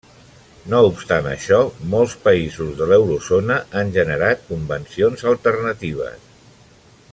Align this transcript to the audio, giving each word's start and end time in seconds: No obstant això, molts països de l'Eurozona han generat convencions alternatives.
No 0.73 0.77
obstant 0.85 1.27
això, 1.31 1.59
molts 1.91 2.15
països 2.23 2.73
de 2.79 2.87
l'Eurozona 2.93 3.59
han 3.81 3.93
generat 3.99 4.43
convencions 4.49 5.29
alternatives. 5.35 6.29